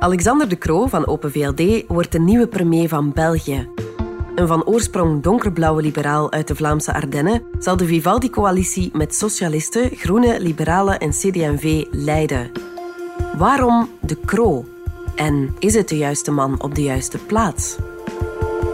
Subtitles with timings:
[0.00, 3.68] Alexander De Croo van Open VLD wordt de nieuwe premier van België.
[4.34, 10.40] Een van oorsprong donkerblauwe liberaal uit de Vlaamse Ardennen zal de Vivaldi-coalitie met socialisten, groenen,
[10.40, 12.50] liberalen en CD&V leiden.
[13.36, 14.64] Waarom De Croo?
[15.14, 17.76] En is het de juiste man op de juiste plaats?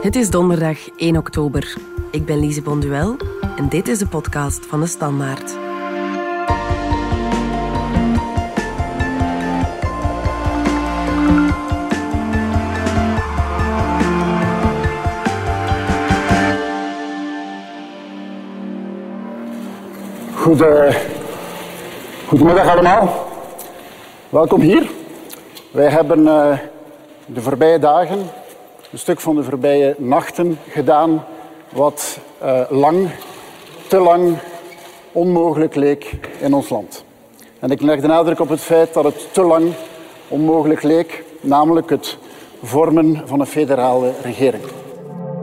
[0.03, 1.77] Het is donderdag 1 oktober.
[2.11, 3.17] Ik ben Lise Bonduel
[3.57, 5.66] en dit is de podcast van de Standaard.
[22.27, 23.27] Goedemiddag allemaal.
[24.29, 24.91] Welkom hier.
[25.71, 26.59] Wij hebben uh,
[27.27, 28.19] de voorbije dagen,
[28.93, 31.25] een stuk van de voorbije nachten gedaan,
[31.73, 33.09] wat uh, lang,
[33.89, 34.37] te lang
[35.13, 37.05] onmogelijk leek in ons land.
[37.61, 39.73] En ik leg de nadruk op het feit dat het te lang
[40.29, 42.19] onmogelijk leek, namelijk het
[42.63, 44.63] vormen van een federale regering.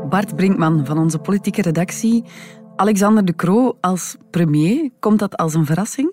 [0.09, 2.23] Bart Brinkman van onze politieke redactie.
[2.75, 6.11] Alexander De Croo als premier, komt dat als een verrassing?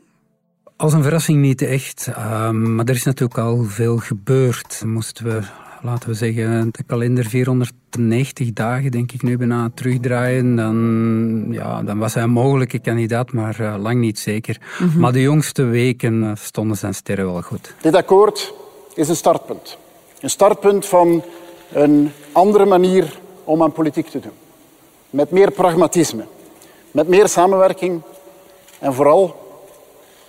[0.77, 4.83] Als een verrassing niet echt, ehm, maar er is natuurlijk al veel gebeurd.
[4.87, 5.41] Moesten we,
[5.83, 11.99] laten we zeggen, de kalender 490 dagen, denk ik nu bijna terugdraaien, dan, ja, dan
[11.99, 14.61] was hij een mogelijke kandidaat, maar uh, lang niet zeker.
[14.81, 15.01] Mhm.
[15.01, 17.75] Maar de jongste weken uh, stonden zijn sterren wel goed.
[17.81, 18.55] Dit akkoord
[18.95, 19.79] is een startpunt.
[20.21, 21.23] Een startpunt van
[21.73, 24.33] een andere manier om aan politiek te doen.
[25.11, 26.25] Met meer pragmatisme,
[26.91, 28.03] met meer samenwerking
[28.79, 29.37] en vooral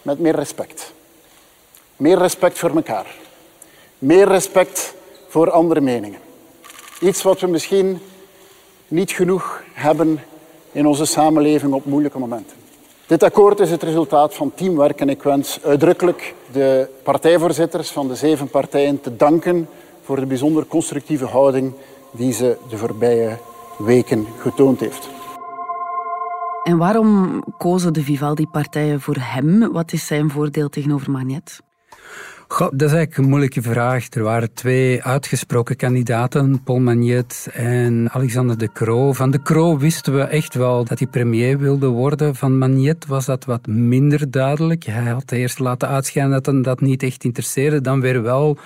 [0.02, 0.94] met meer respect.
[1.96, 3.16] Meer respect voor elkaar.
[3.98, 4.94] Meer respect
[5.28, 6.20] voor andere meningen.
[7.00, 8.00] Iets wat we misschien
[8.88, 10.24] niet genoeg hebben
[10.72, 12.58] in onze samenleving op moeilijke momenten.
[13.08, 18.16] Dit akkoord is het resultaat van teamwerk en ik wens uitdrukkelijk de partijvoorzitters van de
[18.16, 19.70] zeven partijen te danken
[20.04, 21.74] voor de bijzonder constructieve houding
[22.12, 23.38] die ze de voorbije
[23.78, 25.10] weken getoond heeft.
[26.64, 29.72] En waarom kozen de Vivaldi-partijen voor hem?
[29.72, 31.62] Wat is zijn voordeel tegenover Magnet?
[32.48, 34.14] Dat is eigenlijk een moeilijke vraag.
[34.14, 39.14] Er waren twee uitgesproken kandidaten, Paul Magnet en Alexander De Croo.
[39.14, 42.36] Van De Croo wisten we echt wel dat hij premier wilde worden.
[42.36, 44.84] Van Magnet was dat wat minder duidelijk.
[44.84, 47.82] Hij had eerst laten uitschijnen dat hem dat niet echt interesseerde.
[47.82, 48.58] Dan weer wel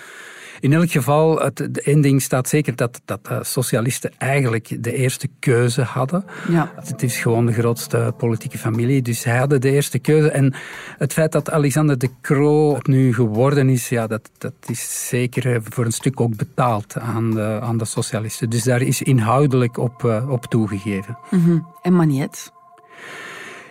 [0.65, 5.27] in elk geval, het, één ding staat zeker dat, dat uh, socialisten eigenlijk de eerste
[5.39, 6.25] keuze hadden.
[6.49, 6.71] Ja.
[6.75, 10.29] Het is gewoon de grootste politieke familie, dus hij hadden de eerste keuze.
[10.29, 10.53] En
[10.97, 15.61] het feit dat Alexander de Croo nu geworden is, ja, dat, dat is zeker eh,
[15.63, 18.49] voor een stuk ook betaald aan de, aan de socialisten.
[18.49, 21.17] Dus daar is inhoudelijk op, uh, op toegegeven.
[21.29, 21.67] Mm -hmm.
[21.81, 22.53] En Magnet?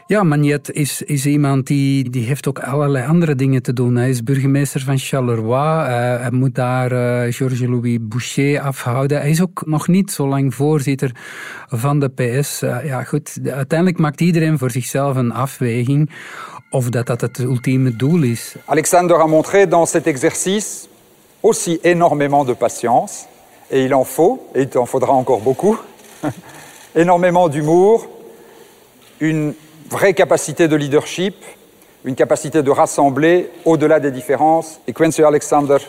[0.06, 3.96] Ja, Magnet is, is iemand die, die heeft ook allerlei andere dingen te doen.
[3.96, 5.88] Hij is burgemeester van Charleroi.
[5.88, 9.20] Uh, hij moet daar uh, Georges-Louis Boucher afhouden.
[9.20, 11.10] Hij is ook nog niet zo lang voorzitter
[11.68, 12.62] van de PS.
[12.62, 16.10] Eh, ja, goed, uiteindelijk maakt iedereen voor zichzelf een afweging
[16.70, 18.54] of dat dat het ultieme doel is.
[18.64, 20.86] Alexander a montré dans cet exercice
[21.40, 23.24] aussi énormément de patience.
[23.70, 25.78] Et il en faut, et il en faudra encore beaucoup.
[26.92, 28.06] énormément d'humour,
[29.18, 29.54] une
[29.98, 31.34] vraie capacité de leadership,
[32.04, 34.78] une capacité de rassembler au-delà des différences.
[34.84, 35.80] Ik wens u Alexander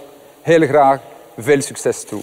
[0.41, 0.99] heel graag
[1.37, 2.21] veel succes toe.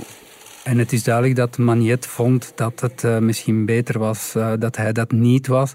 [0.63, 4.77] En het is duidelijk dat Magnet vond dat het uh, misschien beter was uh, dat
[4.77, 5.75] hij dat niet was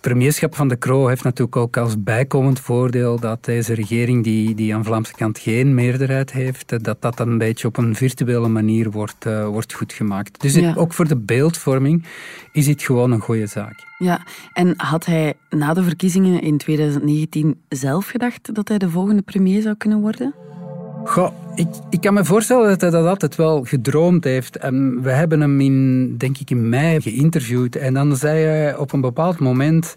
[0.00, 4.74] premierschap van de Croo heeft natuurlijk ook als bijkomend voordeel dat deze regering, die, die
[4.74, 9.26] aan Vlaamse kant geen meerderheid heeft, dat dat een beetje op een virtuele manier wordt,
[9.26, 10.40] uh, wordt goedgemaakt.
[10.40, 12.04] Dus ook voor de beeldvorming
[12.52, 13.86] is het gewoon een goede zaak.
[13.98, 19.22] Ja, en had hij na de verkiezingen in 2019 zelf gedacht dat hij de volgende
[19.22, 20.34] premier zou kunnen worden?
[21.04, 24.56] Goh, ik, ik kan me voorstellen dat hij dat altijd wel gedroomd heeft.
[24.56, 27.76] En we hebben hem in, denk ik, in mei geïnterviewd.
[27.76, 29.96] En dan zei hij op een bepaald moment...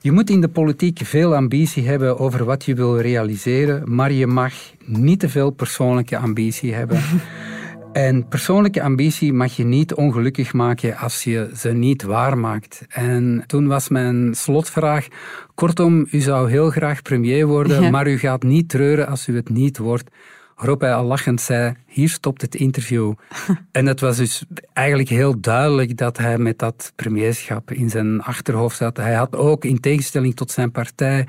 [0.00, 4.26] Je moet in de politiek veel ambitie hebben over wat je wil realiseren, maar je
[4.26, 4.52] mag
[4.84, 7.00] niet te veel persoonlijke ambitie hebben.
[7.92, 12.84] En persoonlijke ambitie mag je niet ongelukkig maken als je ze niet waarmaakt.
[12.88, 15.06] En toen was mijn slotvraag:
[15.54, 19.48] kortom, u zou heel graag premier worden, maar u gaat niet treuren als u het
[19.48, 20.10] niet wordt
[20.56, 23.12] waarop hij al lachend zei, hier stopt het interview.
[23.72, 28.76] en het was dus eigenlijk heel duidelijk dat hij met dat premierschap in zijn achterhoofd
[28.76, 28.96] zat.
[28.96, 31.26] Hij had ook, in tegenstelling tot zijn partij,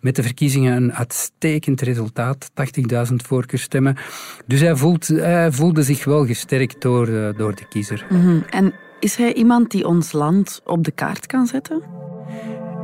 [0.00, 2.50] met de verkiezingen een uitstekend resultaat,
[3.10, 3.96] 80.000 voorkeurstemmen.
[4.46, 8.06] Dus hij, voelt, hij voelde zich wel gesterkt door, eh, door de kiezer.
[8.10, 8.40] Mhm.
[8.50, 11.82] En is hij iemand die ons land op de kaart kan zetten?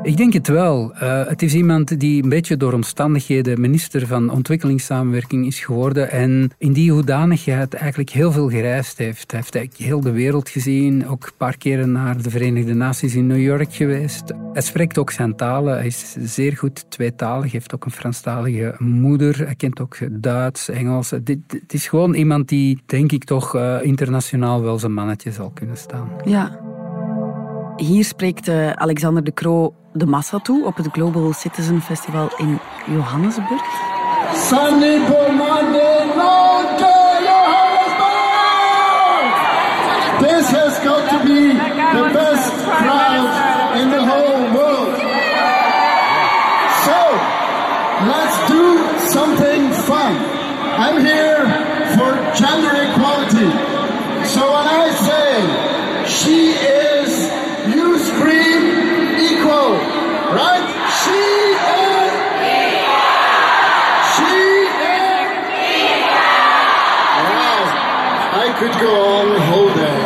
[0.06, 0.92] Ik denk het wel.
[0.94, 6.50] Uh, het is iemand die een beetje door omstandigheden minister van ontwikkelingssamenwerking is geworden en
[6.58, 9.30] in die hoedanigheid eigenlijk heel veel gereisd heeft.
[9.30, 13.14] Hij heeft eigenlijk heel de wereld gezien, ook een paar keren naar de Verenigde Naties
[13.14, 14.32] in New York geweest.
[14.52, 19.38] Hij spreekt ook zijn talen, hij is zeer goed tweetalig, heeft ook een Franstalige moeder,
[19.44, 21.10] hij kent ook Duits, Engels.
[21.10, 21.38] Het
[21.68, 26.08] is gewoon iemand die, denk ik, toch uh, internationaal wel zijn mannetje zal kunnen staan.
[26.24, 26.60] Ja.
[27.76, 32.58] Hier spreekt uh, Alexander de Croo de massa toe op het Global Citizen Festival in
[32.86, 33.62] Johannesburg.
[34.34, 36.06] Sunday Monday,
[37.28, 38.26] Johannesburg!
[40.20, 41.52] This has got to be
[41.98, 43.28] the best crowd
[43.80, 44.94] in the whole world.
[46.86, 46.98] So,
[48.12, 48.64] let's do
[49.08, 50.14] something fun.
[50.84, 51.44] I'm here
[51.96, 53.50] for gender equality.
[54.24, 55.26] So when I say
[56.06, 56.75] she is,
[68.66, 69.98] I could go on the whole day.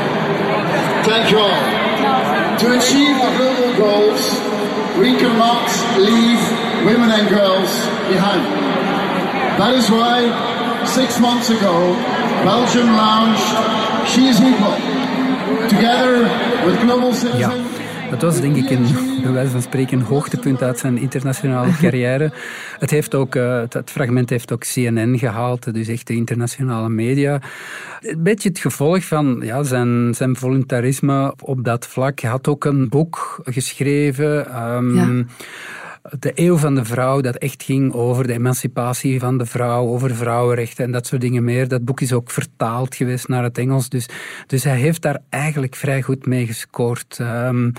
[1.08, 2.58] Thank you all.
[2.58, 4.20] To achieve the global goals,
[4.98, 5.64] we cannot
[5.96, 6.40] leave
[6.84, 7.70] women and girls
[8.12, 8.44] behind.
[9.58, 11.94] That is why six months ago,
[12.44, 14.76] Belgium launched She is Equal,
[15.70, 16.24] together
[16.66, 17.40] with Global Citizen.
[17.40, 17.69] Ja.
[18.10, 18.86] Dat was denk ik een,
[19.22, 22.32] bij wijze van spreken een hoogtepunt uit zijn internationale carrière.
[22.78, 27.40] Het, heeft ook, uh, het fragment heeft ook CNN gehaald, dus echt de internationale media.
[28.00, 32.20] Een beetje het gevolg van ja, zijn, zijn voluntarisme op dat vlak.
[32.20, 34.62] Hij had ook een boek geschreven.
[34.62, 35.24] Um, ja
[36.18, 40.14] de eeuw van de vrouw, dat echt ging over de emancipatie van de vrouw, over
[40.14, 41.68] vrouwenrechten en dat soort dingen meer.
[41.68, 43.88] Dat boek is ook vertaald geweest naar het Engels.
[43.88, 44.08] Dus,
[44.46, 47.18] dus hij heeft daar eigenlijk vrij goed mee gescoord.
[47.20, 47.72] Um,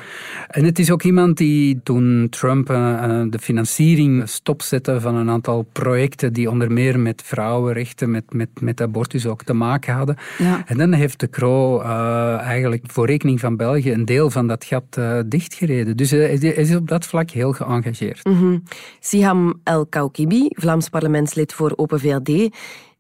[0.47, 5.67] en het is ook iemand die toen Trump uh, de financiering stopzette van een aantal
[5.71, 10.15] projecten die onder meer met vrouwenrechten, met, met, met abortus ook te maken hadden.
[10.37, 10.63] Ja.
[10.65, 14.65] En dan heeft de Croo uh, eigenlijk voor rekening van België een deel van dat
[14.65, 15.97] gat uh, dichtgereden.
[15.97, 18.10] Dus hij is op dat vlak heel geëngageerd.
[18.23, 18.63] Mm
[18.99, 22.55] Siham El Kaukibi, Vlaams parlementslid voor Open VLD,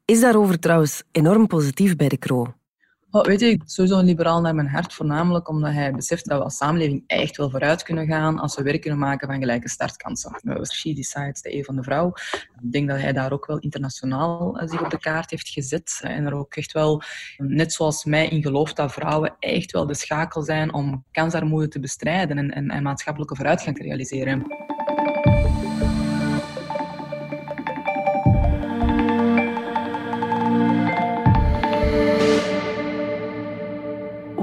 [0.05, 2.53] is daarover trouwens enorm positief bij de Kro.
[3.13, 6.43] Oh, weet je, sowieso een liberaal naar mijn hart, voornamelijk omdat hij beseft dat we
[6.43, 10.39] als samenleving echt wel vooruit kunnen gaan als we werk kunnen maken van gelijke startkansen.
[10.73, 12.13] She Decides, de E van de vrouw.
[12.61, 15.99] Ik denk dat hij daar ook wel internationaal eh, zich op de kaart heeft gezet
[16.03, 17.01] en er ook echt wel,
[17.37, 21.79] net zoals mij, in gelooft dat vrouwen echt wel de schakel zijn om kansarmoede te
[21.79, 24.45] bestrijden en, en, en maatschappelijke vooruitgang te realiseren.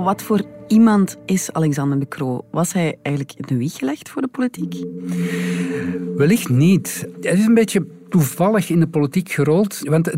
[0.08, 2.44] Wat voor iemand is Alexander de Croo?
[2.50, 4.84] Was hij eigenlijk in de wieg gelegd voor de politiek?
[6.16, 7.08] Wellicht niet.
[7.20, 9.78] Hij is een beetje toevallig in de politiek gerold.
[9.82, 10.12] Want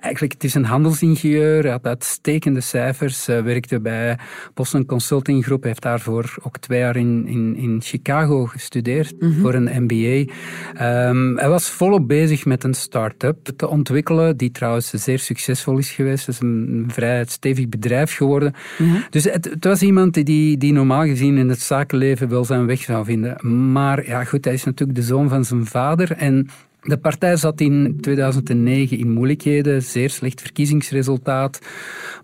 [0.00, 4.18] Eigenlijk, het is een handelsingenieur, hij had uitstekende cijfers, werkte bij
[4.54, 9.40] Boston Consulting Group, heeft daarvoor ook twee jaar in, in, in Chicago gestudeerd mhm.
[9.40, 10.32] voor een MBA.
[10.74, 15.90] Ehm, hij was volop bezig met een start-up te ontwikkelen, die trouwens zeer succesvol is
[15.90, 16.26] geweest.
[16.26, 18.54] Het is een, vrij stevig bedrijf geworden.
[18.78, 18.96] Mhm.
[19.10, 22.80] Dus het, het, was iemand die, die normaal gezien in het zakenleven wel zijn weg
[22.80, 23.72] zou vinden.
[23.72, 26.48] Maar ja, goed, hij is natuurlijk de zoon van zijn vader en
[26.88, 31.58] de partij zat in 2009 in moeilijkheden, zeer slecht verkiezingsresultaat.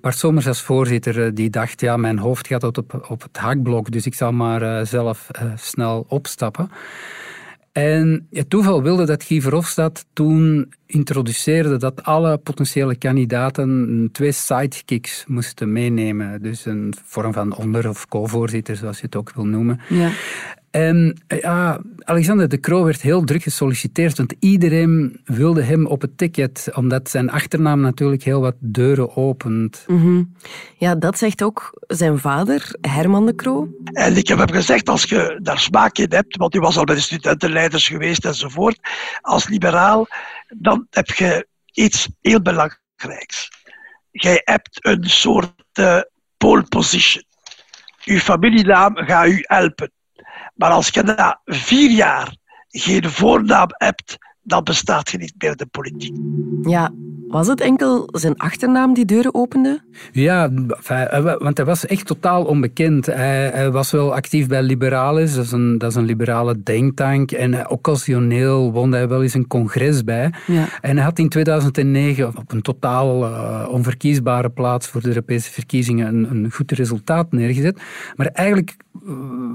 [0.01, 3.91] Bart Somers als voorzitter eh, die dacht, ja, mijn hoofd gaat op, op het hakblok,
[3.91, 6.71] dus ik zal maar uh, zelf uh, snel opstappen.
[7.75, 15.25] En het toeval wilde dat Guy Verhofstadt toen introduceerde dat alle potentiële kandidaten twee sidekicks
[15.27, 16.43] moesten meenemen.
[16.43, 19.81] Dus een vorm van onder- of co-voorzitter, zoals je het ook wil noemen.
[19.89, 20.11] Ja.
[20.75, 26.19] En ja, Alexander de Croo werd heel druk gesolliciteerd, want iedereen wilde hem op het
[26.19, 29.85] ticket, omdat zijn achternaam natuurlijk heel wat deuren opent.
[29.87, 30.37] Mm
[30.77, 33.69] Ja, dat zegt ook zijn vader, Herman de Croo.
[33.85, 36.85] En ik heb hem gezegd, als je daar smaak in hebt, want hij was al
[36.85, 38.79] bij de studentenleiders geweest enzovoort,
[39.21, 40.07] als liberaal,
[40.49, 43.51] dan heb je iets heel belangrijks.
[44.11, 46.01] Jij hebt een soort uh,
[46.37, 47.25] pole position.
[48.05, 49.93] Uw familienaam gaat u helpen.
[50.55, 52.37] Maar als je na vier jaar
[52.69, 56.17] geen voornaam hebt, dan bestaat je niet meer de politiek.
[56.63, 56.93] Ja,
[57.35, 59.81] was het enkel zijn achternaam die deuren opende?
[60.13, 60.51] Ja,
[61.39, 63.07] want hij was echt totaal onbekend.
[63.07, 67.31] Hij, was wel actief bij Liberalis, dat is, een, dat is een liberale denktank.
[67.31, 70.33] En occasioneel woonde hij wel eens een congres bij.
[70.47, 70.69] Ja.
[70.81, 76.15] En hij had in 2009 op een totaal uh, onverkiesbare plaats voor de Europese verkiezingen
[76.15, 77.81] een, een goed resultaat neergezet.
[78.17, 78.77] Maar eigenlijk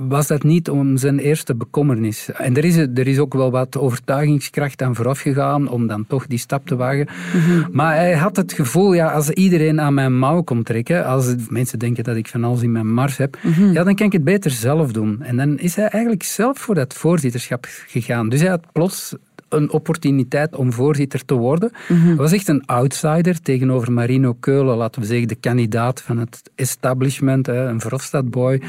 [0.07, 2.31] was dat niet om zijn eerste bekommernis.
[2.31, 6.27] En er is, er is ook wel wat overtuigingskracht aan vooraf gegaan om dan toch
[6.27, 7.07] die stap te wagen.
[7.33, 7.67] Mhm.
[7.71, 11.79] Maar hij had het gevoel, ja, als iedereen aan mijn mouw komt trekken, als mensen
[11.79, 13.71] denken dat ik van alles in mijn mars heb, mhm.
[13.71, 15.21] ja, dan kan ik het beter zelf doen.
[15.23, 18.29] En dan is hij eigenlijk zelf voor dat voorzitterschap gegaan.
[18.29, 19.15] Dus hij had plots
[19.49, 21.71] een opportuniteit om voorzitter te worden.
[21.87, 26.17] Mm Hij was echt een outsider tegenover Marino Keulen, laten we zeggen, de kandidaat van
[26.17, 28.61] het establishment, een Verhofstadtboy.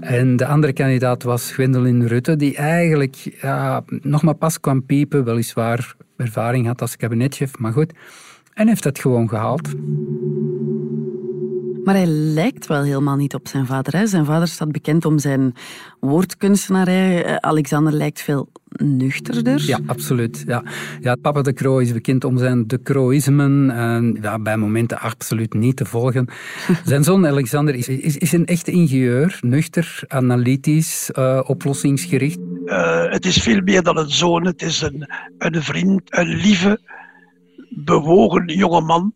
[0.00, 5.24] En de andere kandidaat was Gwendoline Rutte, die eigenlijk ja, nog maar pas kwam piepen,
[5.24, 7.92] weliswaar ervaring had als kabinetchef, maar goed.
[8.54, 9.74] En heeft dat gewoon gehaald.
[11.84, 13.96] Maar hij lijkt wel helemaal niet op zijn vader.
[13.96, 14.06] Hè?
[14.06, 15.54] Zijn vader staat bekend om zijn
[16.00, 17.24] woordkunstenarij.
[17.24, 18.48] Eh, Alexander lijkt veel
[18.82, 19.62] nuchterder.
[19.66, 20.42] Ja, absoluut.
[20.46, 20.62] Ja.
[21.00, 23.66] Ja, Papa de Croo is bekend om zijn de Croïsmen.
[24.22, 26.28] ja, bij momenten absoluut niet te volgen.
[26.84, 29.38] zijn zoon Alexander is, is, is een echte ingenieur.
[29.40, 32.38] Nuchter, analytisch, uh, oplossingsgericht.
[32.64, 34.46] Uh, het is veel meer dan een zoon.
[34.46, 36.80] Het is een, een vriend, een lieve,
[37.70, 39.14] bewogen jonge man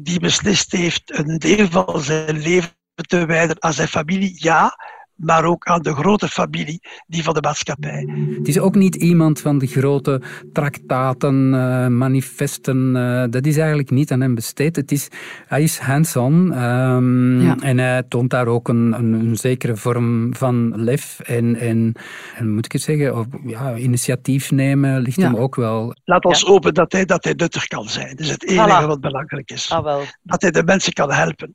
[0.00, 4.76] die beslist heeft een deel van zijn leven te wijden aan zijn familie, ja,
[5.22, 8.08] maar ook aan de grote familie, die van de maatschappij.
[8.38, 12.96] Het is ook niet iemand van de grote traktaten, uh, manifesten.
[12.96, 14.76] Uh, dat is eigenlijk niet aan hem besteed.
[14.76, 15.08] Het is,
[15.46, 20.82] hij is hands-on um, en hij toont daar ook een, een, een, zekere vorm van
[20.82, 21.92] lef en, en,
[22.36, 25.94] en moet ik het zeggen, of, ja, initiatief nemen ligt hem ook wel.
[26.04, 28.08] Laat ons hopen dat hij, dat hij nuttig kan zijn.
[28.08, 29.70] Dat is het enige wat belangrijk is.
[29.70, 31.54] Ah, dat hij de mensen kan helpen.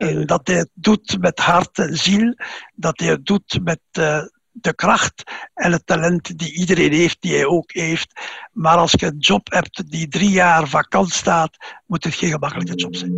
[0.00, 2.34] En dat hij het doet met hart en ziel,
[2.74, 5.22] dat hij het doet met uh, de kracht
[5.54, 8.20] en het talent die iedereen heeft, die hij ook heeft.
[8.52, 12.74] Maar als je een job hebt die drie jaar vakant staat, moet het geen gemakkelijke
[12.74, 13.12] job zijn.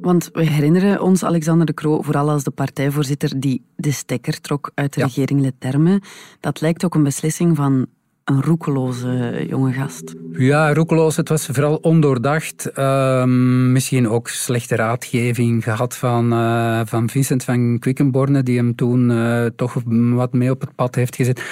[0.00, 4.70] Want we herinneren ons Alexander de Croo vooral als de partijvoorzitter die de stekker trok
[4.74, 6.02] uit de regering Leterme.
[6.40, 7.86] Dat lijkt ook een beslissing van
[8.30, 10.14] een roekeloze jonge gast.
[10.32, 11.16] Ja, roekeloos.
[11.16, 12.70] Het was vooral ondoordacht.
[12.70, 19.10] Ehm, misschien ook slechte raadgeving gehad van, uh, van Vincent van Quickenborne, die hem toen
[19.10, 19.76] uh, toch
[20.14, 21.42] wat mee op het pad heeft gezet.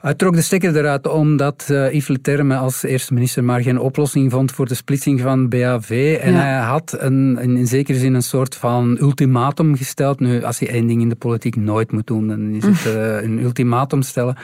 [0.00, 4.30] Hij trok de stekker eruit omdat uh, Yves Leterme als eerste minister maar geen oplossing
[4.30, 6.18] vond voor de splitsing van BAV.
[6.20, 10.20] En hij had een, in zekere zin een soort van ultimatum gesteld.
[10.20, 13.42] Nu, als je één ding in de politiek nooit moet doen, dan is het een
[13.42, 14.36] ultimatum stellen.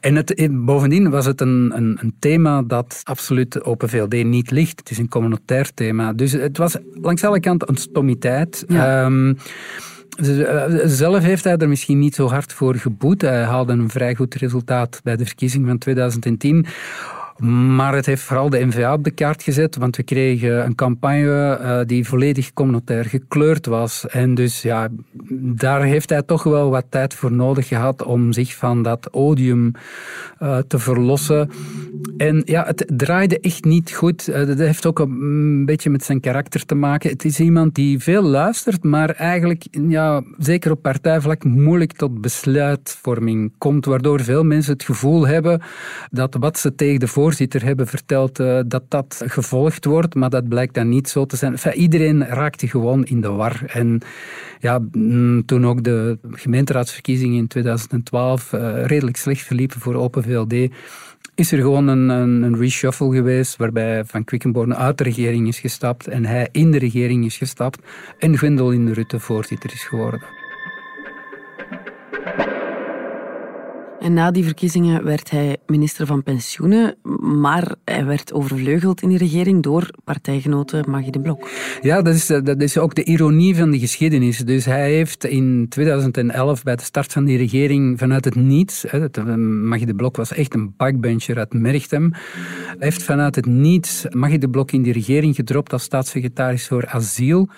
[0.00, 4.78] En het, bovendien was het een, een, een, thema dat absoluut Open VLD niet ligt.
[4.78, 6.12] Het is een communautair thema.
[6.12, 8.64] Dus het was langs alle kanten een stommiteit.
[8.68, 9.34] Ehm,
[10.84, 13.20] zelf heeft hij er misschien niet zo hard voor geboet.
[13.20, 16.66] Hij haalde een vrij goed resultaat bij de verkiezing van 2010.
[17.38, 21.58] Maar het heeft vooral de NVA op de kaart gezet, want we kregen een campagne
[21.60, 24.06] uh, die volledig communautair gekleurd was.
[24.06, 24.88] En dus ja,
[25.40, 29.72] daar heeft hij toch wel wat tijd voor nodig gehad om zich van dat odium
[30.42, 31.50] uh, te verlossen.
[32.16, 34.28] En ja, het draaide echt niet goed.
[34.28, 37.10] Uh, dat heeft ook een beetje met zijn karakter te maken.
[37.10, 43.52] Het is iemand die veel luistert, maar eigenlijk, ja, zeker op partijvlak, moeilijk tot besluitvorming
[43.58, 45.62] komt, waardoor veel mensen het gevoel hebben
[46.10, 50.48] dat wat ze tegen de voorzitter hebben verteld uh, dat dat gevolgd wordt, maar dat
[50.48, 51.52] blijkt dan niet zo te zijn.
[51.52, 53.62] Enfin, iedereen raakte gewoon in de war.
[53.66, 54.00] En
[54.60, 60.22] ja, mm, toen ook de gemeenteraadsverkiezingen in 2012 uh, eh, redelijk slecht verliepen voor Open
[60.22, 60.70] VLD,
[61.34, 65.58] is er gewoon een, een, een, reshuffle geweest waarbij Van Quickenborne uit de regering is
[65.58, 67.78] gestapt en hij in de regering is gestapt
[68.18, 70.43] en Gwendoline Rutte voorzitter is geworden.
[74.04, 76.96] En na die verkiezingen werd hij minister van Pensioenen,
[77.40, 81.48] maar hij werd overvleugeld in die regering door partijgenote Maggie de Blok.
[81.80, 84.38] Ja, dat is, dat is ook de ironie van de geschiedenis.
[84.38, 88.84] Dus hij heeft in 2011 bij de start van die regering vanuit het niets,
[89.64, 92.12] Maggie de Blok was echt een backbencher uit Merchtem,
[92.78, 97.48] heeft vanuit het niets Maggie de Blok in die regering gedropt als staatssecretaris voor asiel.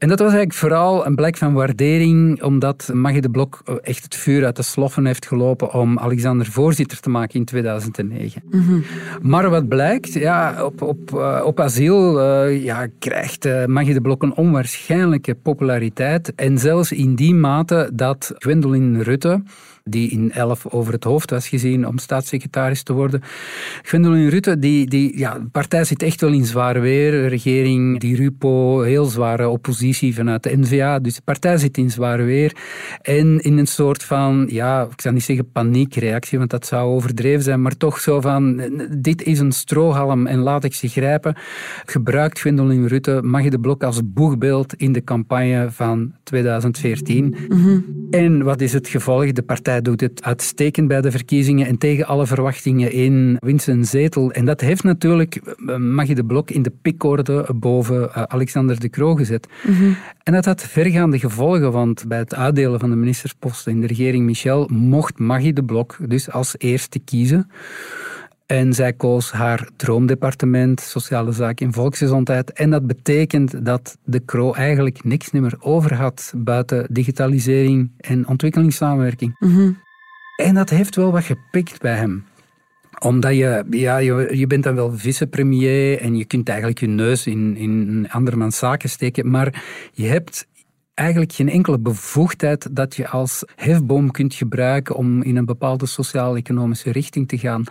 [0.00, 4.14] En dat was eigenlijk vooral een blijk van waardering, omdat Maggie de Blok echt het
[4.14, 8.42] vuur uit de sloffen heeft gelopen om Alexander voorzitter te maken in 2009.
[8.50, 8.80] Mhm.
[9.22, 14.00] Maar wat blijkt, ja, op, op, eh, op asiel uh, ja, krijgt uh, Maggie de
[14.00, 16.34] Blok een onwaarschijnlijke populariteit.
[16.34, 19.42] En zelfs in die mate dat Gwendoline Rutte,
[19.90, 23.22] die in 11 over het hoofd was gezien om staatssecretaris te worden.
[23.82, 27.10] Gwendoline Rutte, die, die, ja, de partij zit echt wel in zwaar weer.
[27.10, 30.98] De regering, die RUPO, heel zware oppositie vanuit de NVA.
[30.98, 32.56] Dus de partij zit in zwaar weer.
[33.02, 37.42] En in een soort van, ja, ik zou niet zeggen paniekreactie, want dat zou overdreven
[37.42, 38.62] zijn, maar toch zo van,
[38.98, 41.36] dit is een strohalm en laat ik ze grijpen.
[41.84, 47.36] Gebruikt Gwendoline Rutte Maggie de Blok als boegbeeld in de campagne van 2014.
[48.10, 49.32] En wat is het gevolg?
[49.32, 53.84] De partij doet het uitstekend bij de verkiezingen en tegen alle verwachtingen in winst een
[53.84, 54.32] zetel.
[54.32, 58.90] En dat heeft natuurlijk eh, Maggie de Blok in de pikorde boven eh, Alexander de
[58.90, 59.48] Croo gezet.
[60.22, 64.24] En dat had vergaande gevolgen, want bij het uitdelen van de ministersposten in de regering
[64.24, 67.50] Michel mocht Maggie de Blok dus als eerste kiezen.
[68.50, 72.52] En zij koos haar droomdepartement, sociale zaken en volksgezondheid.
[72.52, 79.36] En dat betekent dat de Kro eigenlijk niks meer over had buiten digitalisering en ontwikkelingssamenwerking.
[80.36, 82.24] En dat heeft wel wat gepikt bij hem
[82.98, 87.26] omdat je, ja, je, je bent dan wel vicepremier en je kunt eigenlijk je neus
[87.26, 90.46] in, in andermans zaken steken, maar je hebt
[91.00, 96.92] eigenlijk geen enkele bevoegdheid dat je als hefboom kunt gebruiken om in een bepaalde sociaal-economische
[96.92, 97.64] richting te gaan.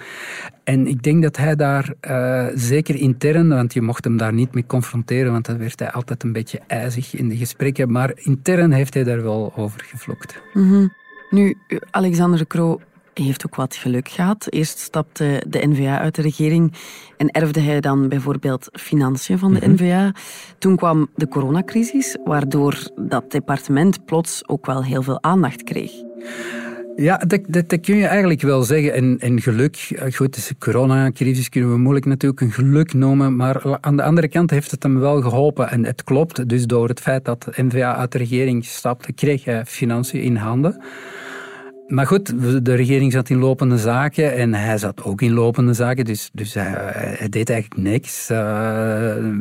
[0.63, 4.53] En ik denk dat hij daar uh, zeker intern, want je mocht hem daar niet
[4.53, 8.71] mee confronteren, want dan werd hij altijd een beetje ijzig in de gesprekken, maar intern
[8.71, 10.41] heeft hij daar wel over gevlokt.
[11.29, 11.57] Nu,
[11.91, 12.79] Alexander Kroo
[13.26, 14.48] heeft ook wat geluk gehad.
[14.50, 16.74] Eerst stapte de NVA uit de regering
[17.18, 20.14] en erfde hij dan bijvoorbeeld financiën van de NVA.
[20.58, 25.92] Toen kwam de coronacrisis, waardoor dat departement plots ook wel heel veel aandacht kreeg.
[26.96, 28.94] Ja, dat, dat, dat, kun je eigenlijk wel zeggen.
[28.94, 29.78] En, en geluk,
[30.14, 34.50] goed, de coronacrisis kunnen we moeilijk natuurlijk een geluk noemen, maar aan de andere kant
[34.50, 35.70] heeft het hem wel geholpen.
[35.70, 39.46] En het klopt, dus door het feit dat de NVA uit de regering stapte, kreeg
[39.46, 40.82] hij financiën in handen.
[41.89, 42.34] Maar goed,
[42.65, 46.53] de regering zat in lopende zaken en hij zat ook in lopende zaken, dus, dus
[46.53, 48.29] hij, deed eigenlijk niks.
[48.31, 48.38] Uh,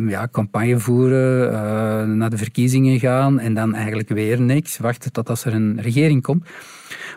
[0.09, 4.79] ja, campagne voeren, uh, naar de verkiezingen gaan en dan eigenlijk weer niks.
[4.79, 6.47] Wachten tot als er een regering komt.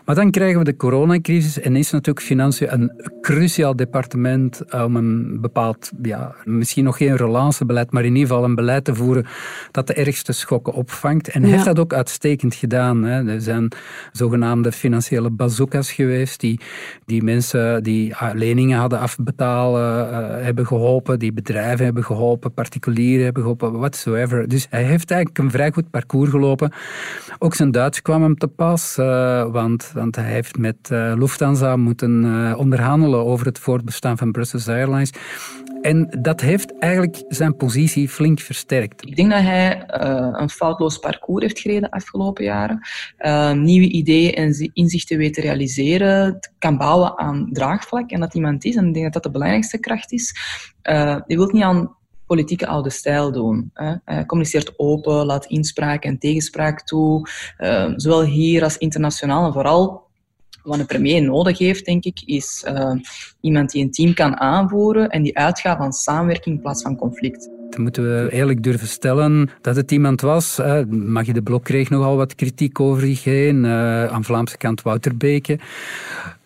[0.04, 5.40] Maar dan krijgen we de coronacrisis en is natuurlijk financiën een cruciaal departement om een
[5.40, 9.26] bepaald, ja, misschien nog geen relancebeleid, maar in ieder geval een beleid te voeren
[9.70, 11.28] dat de ergste schokken opvangt.
[11.28, 13.02] En hij heeft dat ook uitstekend gedaan.
[13.04, 13.28] Hè.
[13.30, 13.68] Er zijn
[14.12, 16.60] zogenaamde financiële bazookas geweest die,
[17.06, 23.42] die mensen die leningen hadden afbetalen uh, hebben geholpen, die bedrijven hebben geholpen, particulieren hebben
[23.42, 24.48] geholpen, whatsoever.
[24.48, 26.72] Dus hij heeft eigenlijk een vrij goed parcours gelopen.
[27.38, 31.76] Ook zijn Duits kwam hem te pas, uh, want want hij heeft met uh, Lufthansa
[31.76, 35.12] moeten uh, onderhandelen over het voortbestaan van Brussels Airlines.
[35.82, 39.06] En dat heeft eigenlijk zijn positie flink versterkt.
[39.06, 42.80] Ik denk dat hij uh, een foutloos parcours heeft gereden de afgelopen jaren.
[43.62, 48.76] nieuwe ideeën en inzichten weet te realiseren, kan bouwen aan draagvlak en dat iemand is.
[48.76, 50.34] En ik denk dat dat de belangrijkste kracht is.
[51.26, 53.72] je wilt niet aan politieke oude stijl doen.
[54.26, 59.46] Communiceert open, laat inspraak en tegenspraak toe, ehm, zowel hier als internationaal.
[59.46, 60.10] En vooral
[60.62, 62.98] wat een premier nodig heeft, denk ik, is ehm,
[63.40, 67.48] iemand die een team kan aanvoeren en die uitgaat van samenwerking in plaats van conflict.
[67.70, 70.60] Dan moeten we eerlijk durven stellen dat het iemand was.
[70.88, 73.64] Maggie de Blok kreeg nogal wat kritiek over zich heen.
[73.64, 75.58] Uh, aan Vlaamse kant Wouter Beke.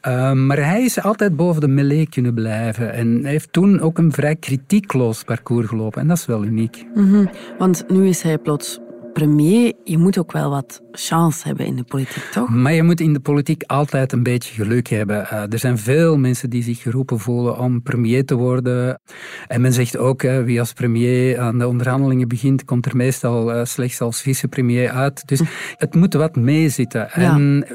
[0.06, 2.92] Uh, maar hij is altijd boven de melee kunnen blijven.
[2.92, 6.00] En hij heeft toen ook een vrij kritiekloos parcours gelopen.
[6.00, 6.84] En dat is wel uniek.
[6.94, 7.30] -hmm.
[7.58, 8.80] Want nu is hij plots
[9.16, 12.48] premier, je moet ook wel wat chance hebben in de politiek, toch?
[12.48, 15.26] Maar je moet in de politiek altijd een beetje geluk hebben.
[15.32, 19.00] Uh, er zijn veel mensen die zich geroepen voelen om premier te worden.
[19.46, 23.54] En men zegt ook, uh, wie als premier aan de onderhandelingen begint, komt er meestal
[23.54, 25.28] uh, slechts als vicepremier uit.
[25.28, 25.40] Dus
[25.76, 27.08] het moet wat meezitten.
[27.14, 27.34] Ja.
[27.34, 27.66] En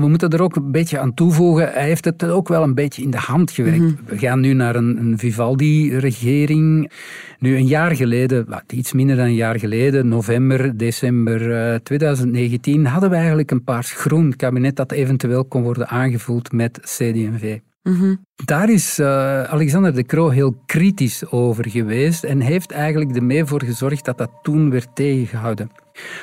[0.00, 3.02] we moeten er ook een beetje aan toevoegen, hij heeft het ook wel een beetje
[3.02, 3.78] in de hand gewerkt.
[3.78, 4.06] Mm -hmm.
[4.06, 6.90] We gaan nu naar een, een Vivaldi-regering.
[7.38, 10.88] Nu, een jaar geleden, wat, iets minder dan een jaar geleden, november, december
[11.82, 17.58] 2019, hadden we eigenlijk een paars groen kabinet dat eventueel kon worden aangevuld met CD&V.
[17.82, 18.24] Mm -hmm.
[18.44, 19.06] Daar is uh,
[19.42, 24.30] Alexander de Croo heel kritisch over geweest en heeft eigenlijk ermee voor gezorgd dat dat
[24.42, 25.70] toen werd tegengehouden.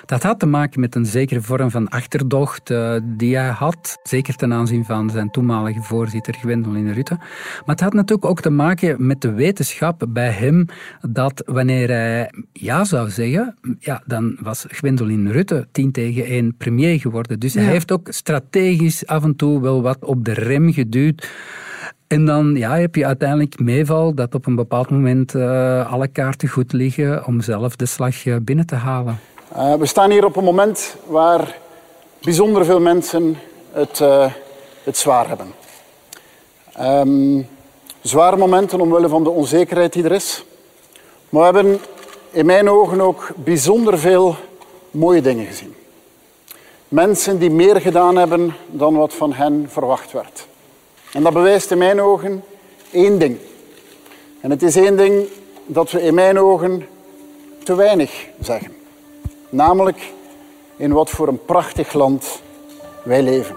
[0.06, 4.36] Dat had te maken met een zekere vorm van achterdocht uh, die hij had, zeker
[4.36, 7.16] ten aanzien van zijn toenmalige voorzitter Gwendoline Rutte.
[7.16, 10.66] Maar het had natuurlijk ook te maken met de wetenschap bij hem
[11.02, 17.00] dat wanneer hij ja zou zeggen, ja, dan was Gwendoline Rutte 10 tegen 1 premier
[17.00, 17.40] geworden.
[17.40, 17.62] Dus ja.
[17.62, 21.30] hij heeft ook strategisch af en toe wel wat op de rem geduwd.
[22.08, 26.48] En dan ja, heb je uiteindelijk meeval dat op een bepaald moment uh, alle kaarten
[26.48, 29.18] goed liggen om zelf de slag binnen te halen.
[29.56, 31.58] Uh, we staan hier op een moment waar
[32.22, 33.38] bijzonder veel mensen
[33.72, 34.32] het uh,
[34.84, 35.54] het zwaar hebben.
[36.80, 37.48] Um,
[38.02, 40.46] zware momenten omwille van de onzekerheid die er is.
[41.30, 41.82] Maar we hebben
[42.32, 44.36] in mijn ogen ook bijzonder veel
[44.92, 45.76] mooie dingen gezien.
[46.88, 50.48] Mensen die meer gedaan hebben dan wat van hen verwacht werd.
[51.14, 52.44] En dat bewijst in mijn ogen
[52.92, 53.38] één ding.
[54.42, 55.28] En het is één ding
[55.66, 56.88] dat we in mijn ogen
[57.64, 58.77] te weinig zeggen.
[59.50, 60.14] Namelijk
[60.76, 62.42] in wat voor een prachtig land
[63.04, 63.56] wij leven.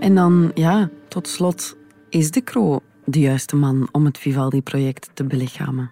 [0.00, 1.76] En dan, ja, tot slot,
[2.08, 5.90] is de Croo de juiste man om het Vivaldi-project te belichamen?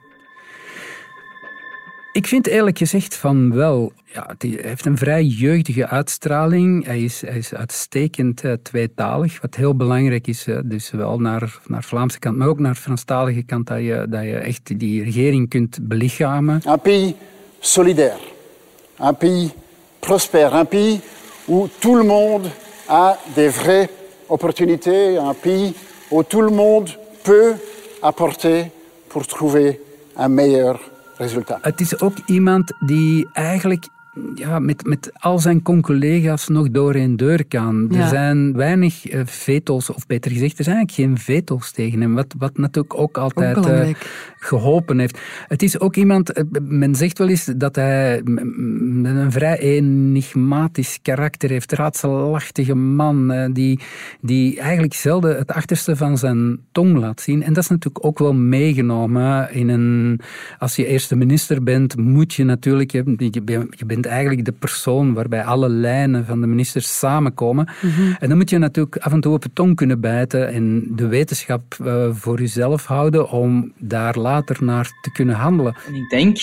[2.12, 3.92] Ik vind eerlijk gezegd van wel.
[4.04, 6.84] Ja, hij heeft een vrij jeugdige uitstraling.
[6.84, 10.46] Hij is, hij is uitstekend uh, tweetalig, wat heel belangrijk is.
[10.46, 14.22] Uh, dus wel naar, naar Vlaamse kant, maar ook naar Franstalige kant, dat je, dat
[14.22, 16.62] je echt die regering kunt belichamen.
[16.66, 17.12] Un pays
[17.58, 18.20] solidaire,
[19.00, 19.50] un pays
[19.98, 21.00] prospère, un pays
[21.44, 22.48] où tout le monde
[22.88, 23.88] a des vraies
[24.26, 25.72] opportunités, un pays
[26.08, 27.54] où tout le monde peut
[28.00, 28.70] apporter
[29.06, 29.80] pour trouver
[30.16, 31.58] un meilleur resultaat.
[31.64, 33.86] Het is ook iemand die eigenlijk
[34.34, 37.94] ja, met, met al zijn collega's nog door en deur kan.
[37.94, 42.14] Er zijn weinig uh, veto's, of beter gezegd, er zijn eigenlijk geen veto's tegen hem.
[42.14, 43.88] Wat, wat natuurlijk ook altijd uh,
[44.38, 45.18] geholpen heeft.
[45.48, 51.50] Het is ook iemand, uh, men zegt wel eens dat hij een vrij enigmatisch karakter
[51.50, 51.72] heeft.
[51.72, 53.80] Raadselachtige man, die,
[54.20, 57.42] die eigenlijk zelden het achterste van zijn tong laat zien.
[57.42, 60.20] En dat is natuurlijk ook wel meegenomen in een...
[60.58, 62.90] Als je eerste minister bent, moet je natuurlijk...
[62.90, 63.30] Je,
[63.70, 67.68] je bent eigenlijk de persoon waarbij alle lijnen van de ministers samenkomen.
[68.18, 71.06] En dan moet je natuurlijk af en toe op het tong kunnen bijten en de
[71.06, 75.76] wetenschap uh, voor jezelf houden om daar later naar te kunnen handelen.
[75.86, 76.36] En ik denk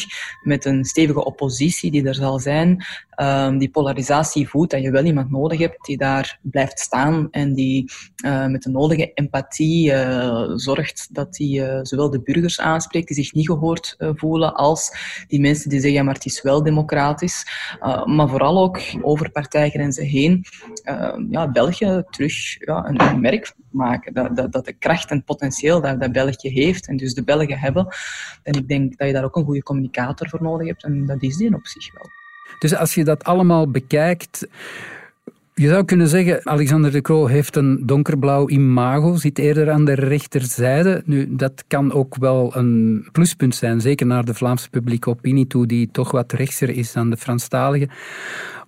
[0.43, 5.04] met een stevige oppositie die er zal zijn, um, die polarisatie voedt, dat je wel
[5.04, 7.91] iemand nodig hebt die daar blijft staan en die
[8.26, 13.34] uh, met de nodige empathie uh, zorgt dat hij zowel de burgers aanspreekt die zich
[13.34, 14.91] niet gehoord voelen, als
[15.28, 17.45] die mensen die zeggen, ja, maar het is wel democratisch.
[17.81, 20.45] Uh, maar vooral ook over partijgrenzen heen
[20.83, 24.13] uh, ja, België terug ja, een, merk maken.
[24.13, 27.59] Dat, dat, dat de kracht en potentieel dat, dat België heeft en dus de Belgen
[27.59, 27.88] hebben.
[28.43, 31.23] En ik denk dat je daar ook een goede communicator voor nodig hebt en dat
[31.23, 32.09] is die op zich wel.
[32.59, 34.47] Dus als je dat allemaal bekijkt,
[35.60, 39.93] je zou kunnen zeggen, Alexander de Croo heeft een donkerblauw imago, zit eerder aan de
[39.93, 41.02] rechterzijde.
[41.06, 45.65] Nu, dat kan ook wel een pluspunt zijn, zeker naar de Vlaamse publieke opinie toe,
[45.65, 47.88] die toch wat rechtser is dan de Franstalige.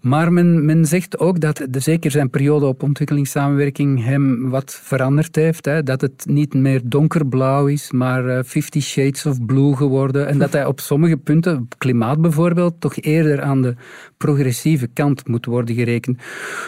[0.02, 5.66] Maar men, zegt ook dat zeker zijn periode op ontwikkelingssamenwerking hem wat veranderd heeft.
[5.66, 5.84] Hè?
[5.84, 10.28] Dat het niet meer donkerblauw is, maar uh, Fifty Shades of Blue geworden.
[10.28, 13.76] En dat hij op sommige punten, klimaat bijvoorbeeld, toch eerder aan de
[14.18, 16.18] progressieve kant moet worden gerekend.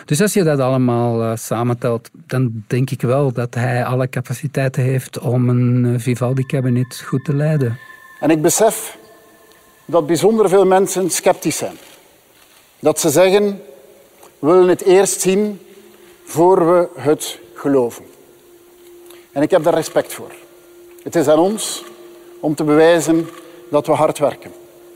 [0.06, 4.84] Dus als je dat allemaal uh, samentelt, dan denk ik wel dat hij alle capaciteiten
[4.84, 7.78] heeft om een uh, Vivaldi-kabinet goed te leiden.
[8.20, 8.98] En ik besef
[9.86, 11.76] dat bijzonder veel mensen sceptisch zijn.
[12.84, 13.62] Dat ze zeggen,
[14.40, 15.60] we willen het eerst zien
[16.24, 18.06] voor we het geloven.
[19.32, 20.32] En ik heb daar respect voor.
[21.04, 21.84] Het is aan ons
[22.40, 23.28] om te bewijzen
[23.70, 24.52] dat we hard werken.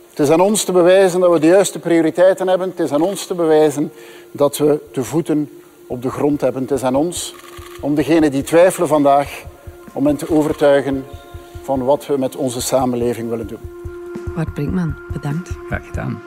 [0.09, 2.69] Het is aan ons te bewijzen dat we de juiste prioriteiten hebben.
[2.69, 3.91] Het is aan ons te bewijzen
[4.31, 5.49] dat we de voeten
[5.87, 6.61] op de grond hebben.
[6.61, 7.35] Het is aan ons
[7.81, 9.43] om degenen die twijfelen vandaag,
[9.93, 11.05] om hen te overtuigen
[11.61, 13.71] van wat we met onze samenleving willen doen.
[14.35, 15.49] Bart Brinkman, bedankt.
[15.67, 16.26] Graag gedaan.